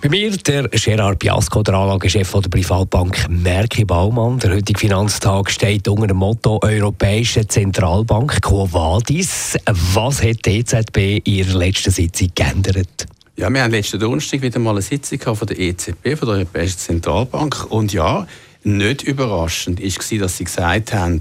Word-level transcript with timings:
bei 0.00 0.08
mir 0.08 0.30
der 0.30 0.68
Gerard 0.68 1.18
Biasco, 1.18 1.62
der 1.62 1.74
Anlagechef 1.74 2.32
der 2.32 2.48
Privatbank 2.48 3.28
Merki 3.28 3.84
Baumann. 3.84 4.38
Der 4.38 4.54
heutige 4.54 4.78
Finanztag 4.78 5.50
steht 5.50 5.86
unter 5.88 6.06
dem 6.06 6.16
Motto 6.16 6.58
Europäische 6.62 7.46
Zentralbank 7.46 8.40
Quo 8.40 8.66
Vadis. 8.72 9.58
Was 9.66 10.22
hat 10.22 10.46
die 10.46 10.60
EZB 10.60 10.96
in 10.96 11.22
ihrer 11.24 11.58
letzten 11.58 11.90
Sitzung 11.90 12.30
geändert? 12.34 13.06
Ja, 13.36 13.52
wir 13.52 13.62
haben 13.62 13.72
letzten 13.72 14.00
Donnerstag 14.00 14.40
wieder 14.40 14.58
mal 14.58 14.70
eine 14.70 14.82
Sitzung 14.82 15.36
von 15.36 15.46
der 15.46 15.58
EZB, 15.58 16.16
von 16.16 16.28
der 16.28 16.38
Europäischen 16.38 16.78
Zentralbank. 16.78 17.66
Und 17.70 17.92
ja, 17.92 18.26
nicht 18.62 19.02
überraschend 19.02 19.82
war, 19.82 20.18
dass 20.18 20.36
sie 20.36 20.44
gesagt 20.44 20.94
haben, 20.94 21.18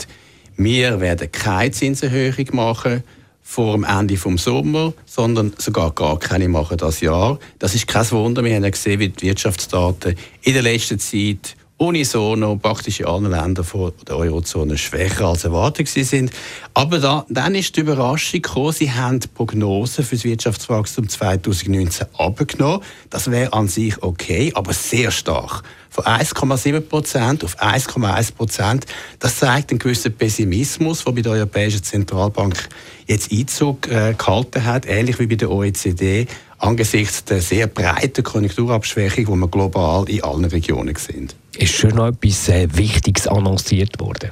wir 0.56 1.02
werden 1.02 1.30
keine 1.32 1.72
Zinserhöhung 1.72 2.48
machen 2.54 3.04
vor 3.50 3.74
dem 3.74 3.84
Ende 3.84 4.14
des 4.14 4.44
Sommer, 4.44 4.94
sondern 5.08 5.54
sogar 5.58 5.90
gar 5.94 6.20
keine 6.20 6.48
machen 6.48 6.78
das 6.78 7.02
Jahr. 7.02 7.40
Das 7.58 7.74
ist 7.74 7.88
kein 7.88 8.10
Wunder. 8.12 8.44
Wir 8.44 8.56
haben 8.56 8.64
ja 8.64 8.70
gesehen, 8.70 9.00
wie 9.00 9.10
die 9.10 9.26
Wirtschaftsdaten 9.26 10.16
in 10.44 10.54
der 10.54 10.62
letzten 10.62 11.00
Zeit 11.00 11.56
unisono 11.80 12.58
praktisch 12.58 13.00
in 13.00 13.06
allen 13.08 13.32
Ländern 13.32 13.66
der 14.08 14.16
Eurozone 14.16 14.78
schwächer 14.78 15.28
als 15.28 15.46
erwartet 15.46 15.88
sind. 15.88 16.32
Aber 16.74 17.00
da, 17.00 17.26
dann 17.30 17.56
ist 17.56 17.76
die 17.76 17.82
Überraschung 17.82 18.42
gekommen, 18.42 18.74
sie 18.74 18.92
haben 18.92 19.20
die 19.20 19.28
Prognose 19.28 20.04
für 20.04 20.16
das 20.16 20.26
Wirtschaftswachstum 20.26 21.08
2019 21.08 22.08
abgenommen. 22.18 22.82
Das 23.10 23.32
wäre 23.32 23.54
an 23.54 23.68
sich 23.68 24.02
okay, 24.04 24.52
aber 24.56 24.74
sehr 24.74 25.10
stark. 25.12 25.64
Von 25.90 26.04
1,7 26.04 26.82
Prozent 26.82 27.44
auf 27.44 27.60
1,1 27.60 28.36
Prozent. 28.36 28.86
Das 29.20 29.40
zeigt 29.40 29.72
einen 29.72 29.80
gewissen 29.80 30.14
Pessimismus, 30.14 31.04
der 31.04 31.14
bei 31.14 31.22
der 31.22 31.32
Europäischen 31.32 31.82
Zentralbank 31.82 32.70
jetzt 33.08 33.32
Einzug 33.32 33.88
äh, 33.88 34.14
gehalten 34.16 34.66
hat, 34.66 34.86
ähnlich 34.86 35.18
wie 35.18 35.28
bei 35.28 35.36
der 35.36 35.50
OECD 35.50 36.28
angesichts 36.60 37.24
der 37.24 37.42
sehr 37.42 37.68
breiten 37.68 38.24
Konjunkturabschwächung, 38.24 39.26
die 39.26 39.32
wir 39.32 39.48
global 39.48 40.08
in 40.10 40.24
allen 40.24 40.46
Regionen 40.46 40.96
sehen. 40.96 41.30
Ist 41.60 41.74
schon 41.76 41.90
noch 41.90 42.08
etwas 42.08 42.48
äh, 42.48 42.70
Wichtiges 42.72 43.28
annonciert 43.28 44.00
worden? 44.00 44.32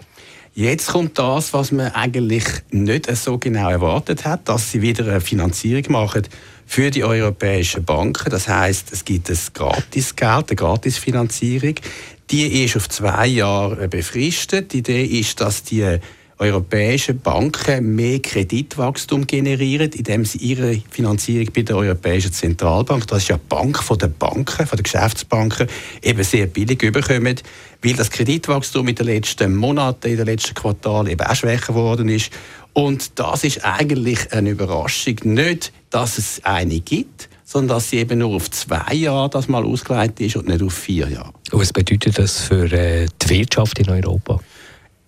Jetzt 0.53 0.87
kommt 0.87 1.19
das, 1.19 1.53
was 1.53 1.73
man 1.73 1.91
eigentlich 1.91 2.45
nicht 2.71 3.13
so 3.17 3.37
genau 3.37 3.69
erwartet 3.69 4.23
hat, 4.23 4.47
dass 4.47 4.71
sie 4.71 4.81
wieder 4.81 5.05
eine 5.05 5.19
Finanzierung 5.19 5.91
machen 5.91 6.23
für 6.65 6.89
die 6.89 7.03
europäischen 7.03 7.83
Banken. 7.83 8.29
Das 8.29 8.47
heißt, 8.47 8.93
es 8.93 9.03
gibt 9.03 9.29
ein 9.29 9.37
Gratisgeld, 9.53 10.49
eine 10.49 10.55
Gratisfinanzierung. 10.55 11.75
Die 12.31 12.63
ist 12.63 12.77
auf 12.77 12.87
zwei 12.87 13.27
Jahre 13.27 13.89
befristet. 13.89 14.71
Die 14.71 14.77
Idee 14.77 15.03
ist, 15.03 15.41
dass 15.41 15.63
die 15.63 15.99
europäische 16.39 17.13
Banken 17.13 17.95
mehr 17.95 18.19
Kreditwachstum 18.19 19.25
generieren, 19.25 19.91
indem 19.91 20.23
sie 20.23 20.37
ihre 20.37 20.81
Finanzierung 20.89 21.51
bei 21.53 21.63
der 21.63 21.77
Europäischen 21.77 22.31
Zentralbank, 22.31 23.07
das 23.07 23.23
ist 23.23 23.29
ja 23.29 23.37
die 23.37 23.47
Bank 23.49 23.81
von 23.81 23.97
der 23.97 24.07
Banken, 24.07 24.67
von 24.67 24.77
den 24.77 24.83
Geschäftsbanken, 24.83 25.67
eben 26.03 26.23
sehr 26.23 26.45
billig 26.45 26.83
überkommen, 26.83 27.39
weil 27.81 27.93
das 27.93 28.11
Kreditwachstum 28.11 28.87
in 28.87 28.95
den 28.95 29.07
letzten 29.07 29.55
Monaten, 29.55 30.07
in 30.07 30.17
den 30.17 30.25
letzten 30.25 30.53
Quartalen 30.53 31.07
eben 31.07 31.25
auch 31.25 31.35
schwächer 31.35 31.73
geworden 31.73 32.09
ist. 32.09 32.31
Und 32.73 33.17
das 33.17 33.43
ist 33.43 33.65
eigentlich 33.65 34.31
eine 34.31 34.51
Überraschung. 34.51 35.15
Nicht, 35.23 35.71
dass 35.89 36.19
es 36.19 36.41
eine 36.43 36.79
gibt, 36.79 37.29
sondern 37.43 37.77
dass 37.77 37.89
sie 37.89 37.97
eben 37.97 38.19
nur 38.19 38.35
auf 38.35 38.51
zwei 38.51 38.93
Jahre 38.93 39.29
das 39.29 39.47
mal 39.47 39.63
ausgeleitet 39.63 40.19
ist 40.19 40.35
und 40.35 40.47
nicht 40.47 40.61
auf 40.61 40.73
vier 40.73 41.09
Jahre. 41.09 41.33
Was 41.51 41.73
bedeutet 41.73 42.19
das 42.19 42.41
für 42.41 42.71
äh, 42.71 43.07
die 43.23 43.29
Wirtschaft 43.29 43.79
in 43.79 43.89
Europa? 43.89 44.39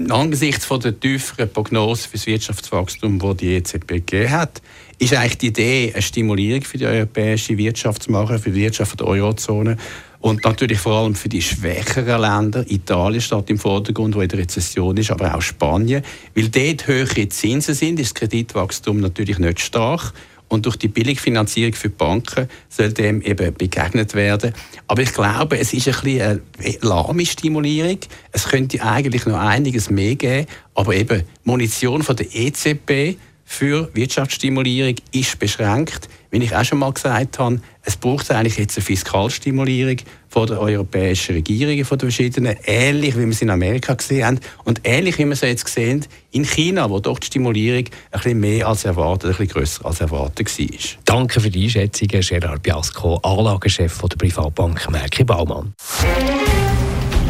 Angesichts 0.08 0.66
von 0.66 0.80
der 0.80 0.98
tieferen 0.98 1.52
Prognose 1.52 2.08
für 2.08 2.18
das 2.18 2.26
Wirtschaftswachstum, 2.26 3.20
die 3.20 3.34
die 3.36 3.54
EZB 3.56 3.88
gegeben 3.88 4.32
hat, 4.32 4.62
ist 4.98 5.14
eigentlich 5.14 5.38
die 5.38 5.48
Idee 5.48 5.92
eine 5.94 6.02
Stimulierung 6.02 6.64
für 6.64 6.78
die 6.78 6.86
europäische 6.86 7.58
Wirtschaft 7.58 8.04
zu 8.04 8.12
machen, 8.12 8.40
für 8.40 8.52
die 8.52 8.62
Wirtschaft 8.62 9.00
der 9.00 9.08
Eurozone 9.08 9.78
und 10.22 10.44
natürlich 10.44 10.80
vor 10.80 10.94
allem 10.94 11.16
für 11.16 11.30
die 11.30 11.42
schwächeren 11.42 12.22
Länder. 12.22 12.66
Italien 12.70 13.22
steht 13.22 13.50
im 13.50 13.58
Vordergrund, 13.58 14.16
wo 14.16 14.22
in 14.22 14.28
der 14.28 14.40
Rezession 14.40 14.98
ist, 14.98 15.12
aber 15.12 15.36
auch 15.36 15.42
Spanien. 15.42 16.04
Weil 16.36 16.50
dort 16.50 16.88
höhere 16.88 17.30
Zinsen 17.30 17.74
sind, 17.74 18.00
ist 18.00 18.12
das 18.12 18.16
Kreditwachstum 18.16 19.00
natürlich 19.00 19.40
nicht 19.40 19.62
stark. 19.62 20.14
Und 20.50 20.66
durch 20.66 20.76
die 20.76 20.88
Billigfinanzierung 20.88 21.74
für 21.74 21.90
die 21.90 21.96
Banken 21.96 22.50
soll 22.70 22.92
dem 22.92 23.22
eben 23.22 23.54
begegnet 23.54 24.16
werden. 24.16 24.54
Aber 24.88 25.02
ich 25.02 25.14
glaube, 25.14 25.60
es 25.60 25.74
ist 25.74 25.88
ein 25.88 25.94
bisschen 25.94 26.22
eine 26.58 26.78
lahme 26.82 27.26
Stimulierung. 27.26 28.00
Es 28.32 28.48
könnte 28.48 28.84
eigentlich 28.84 29.26
noch 29.26 29.40
einiges 29.40 29.90
mehr 29.90 30.16
geben. 30.16 30.48
Aber 30.74 30.96
eben 30.96 31.24
Munition 31.44 32.02
von 32.02 32.16
der 32.16 32.28
EZB 32.34 33.18
für 33.52 33.90
Wirtschaftsstimulierung 33.96 34.96
ist 35.12 35.40
beschränkt. 35.40 36.08
Wie 36.30 36.38
ich 36.38 36.56
auch 36.56 36.64
schon 36.64 36.78
mal 36.78 36.94
gesagt 36.94 37.40
habe, 37.40 37.60
es 37.82 37.98
braucht 37.98 38.30
eigentlich 38.30 38.58
jetzt 38.58 38.78
eine 38.78 38.86
Fiskalstimulierung 38.86 39.98
von 40.30 40.46
der 40.46 40.62
europäischen 40.62 41.34
Regierungen, 41.34 41.84
von 41.84 41.98
den 41.98 42.12
verschiedenen, 42.12 42.56
ähnlich 42.64 43.18
wie 43.18 43.22
wir 43.22 43.30
es 43.30 43.42
in 43.42 43.50
Amerika 43.50 43.96
gesehen 43.96 44.24
haben 44.24 44.40
und 44.66 44.82
ähnlich 44.84 45.18
wie 45.18 45.26
wir 45.26 45.32
es 45.32 45.42
jetzt 45.42 45.66
gesehen 45.66 46.06
in 46.30 46.46
China, 46.46 46.92
wo 46.92 47.00
doch 47.00 47.18
die 47.18 47.26
Stimulierung 47.26 47.86
ein 47.86 47.92
bisschen 48.12 48.40
mehr 48.40 48.68
als 48.68 48.86
erwartet, 48.86 49.32
ein 49.32 49.38
bisschen 49.38 49.48
grösser 49.48 49.86
als 49.88 50.00
erwartet 50.00 50.60
war. 50.60 50.68
Danke 51.06 51.42
für 51.42 51.50
die 51.50 51.64
Einschätzung, 51.64 52.08
Gerard 52.08 52.62
Biasco, 52.62 53.16
Anlagechef 53.24 54.00
der 54.00 54.16
Privatbank 54.16 54.92
Merki 54.92 55.24
Baumann. 55.24 55.74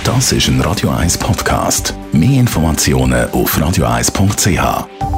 Das 0.02 0.32
ist 0.32 0.48
ein 0.48 0.62
Radio 0.62 0.88
1 0.88 1.18
Podcast. 1.18 1.94
Mehr 2.12 2.40
Informationen 2.40 3.30
auf 3.32 3.60
radioeis.ch. 3.60 5.11